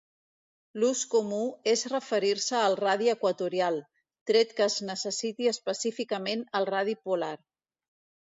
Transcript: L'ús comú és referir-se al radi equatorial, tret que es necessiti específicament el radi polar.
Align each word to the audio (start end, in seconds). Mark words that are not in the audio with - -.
L'ús 0.83 1.01
comú 1.09 1.41
és 1.73 1.83
referir-se 1.91 2.55
al 2.59 2.77
radi 2.79 3.11
equatorial, 3.13 3.77
tret 4.31 4.55
que 4.59 4.67
es 4.69 4.77
necessiti 4.89 5.49
específicament 5.53 6.45
el 6.61 6.67
radi 6.73 6.97
polar. 7.09 7.33